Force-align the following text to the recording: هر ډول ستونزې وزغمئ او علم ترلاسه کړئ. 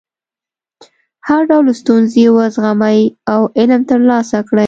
هر 1.27 1.41
ډول 1.49 1.65
ستونزې 1.81 2.25
وزغمئ 2.37 2.99
او 3.33 3.41
علم 3.57 3.81
ترلاسه 3.91 4.37
کړئ. 4.47 4.59